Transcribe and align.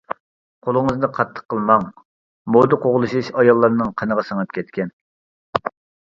قولىڭىزنى 0.67 1.07
قاتتىق 1.17 1.43
قىلماڭ، 1.53 1.83
مودا 2.55 2.79
قوغلىشىش 2.85 3.29
ئاياللارنىڭ 3.41 3.91
قېنىغا 4.03 4.23
سىڭىپ 4.31 4.57
كەتكەن. 4.59 4.91